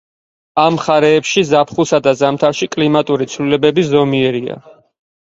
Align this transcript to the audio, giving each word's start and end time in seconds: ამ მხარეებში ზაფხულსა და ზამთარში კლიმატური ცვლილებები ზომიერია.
ამ 0.61 0.71
მხარეებში 0.77 1.43
ზაფხულსა 1.51 2.01
და 2.09 2.15
ზამთარში 2.23 2.71
კლიმატური 2.77 3.31
ცვლილებები 3.37 3.89
ზომიერია. 3.95 4.63